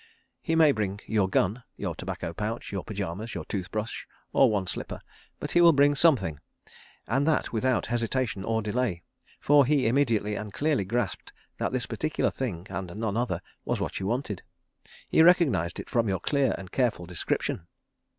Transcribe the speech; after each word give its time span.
."He 0.41 0.55
may 0.55 0.71
bring 0.71 0.99
your 1.05 1.29
gun, 1.29 1.61
your 1.77 1.93
tobacco 1.93 2.33
pouch, 2.33 2.71
your 2.71 2.83
pyjamas, 2.83 3.35
your 3.35 3.45
toothbrush, 3.45 4.05
or 4.33 4.49
one 4.49 4.65
slipper, 4.65 4.99
but 5.39 5.51
he 5.51 5.61
will 5.61 5.73
bring 5.73 5.93
something, 5.93 6.39
and 7.05 7.27
that 7.27 7.53
without 7.53 7.85
hesitation 7.85 8.43
or 8.43 8.63
delay, 8.63 9.03
for 9.39 9.63
he 9.63 9.85
immediately 9.85 10.33
and 10.33 10.53
clearly 10.53 10.85
grasped 10.85 11.33
that 11.59 11.71
that 11.71 11.87
particular 11.87 12.31
thing, 12.31 12.65
and 12.71 12.95
none 12.95 13.15
other, 13.15 13.41
was 13.63 13.79
what 13.79 13.99
you 13.99 14.07
wanted. 14.07 14.41
He 15.07 15.21
recognised 15.21 15.79
it 15.79 15.87
from 15.87 16.09
your 16.09 16.19
clear 16.19 16.55
and 16.57 16.71
careful 16.71 17.05
description. 17.05 17.67